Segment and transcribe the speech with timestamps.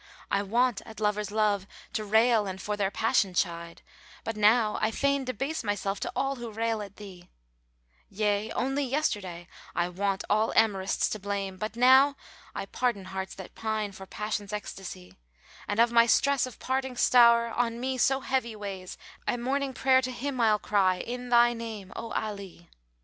[0.31, 4.79] I wont at lovers' love to rail and for their passion chide, * But now
[4.81, 7.29] I fain debase myself to all who rail at thee:
[8.09, 12.15] Yea, only yesterday I wont all amourists to blame * But now
[12.55, 15.19] I pardon hearts that pine for passion's ecstasy;
[15.67, 19.71] And of my stress of parting stowre on me so heavy weighs * At morning
[19.71, 22.71] prayer to Him I'll cry, 'In thy name, O Ali!'"